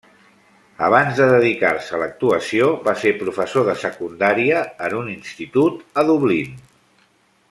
Abans 0.85 1.17
de 1.19 1.27
dedicar-se 1.31 1.93
a 1.97 1.99
l'actuació 2.03 2.71
va 2.89 2.95
ser 3.03 3.11
professor 3.19 3.67
de 3.69 3.77
secundària 3.85 4.63
en 4.87 4.97
un 5.03 5.13
institut 5.17 5.85
a 6.03 6.07
Dublín. 6.13 6.61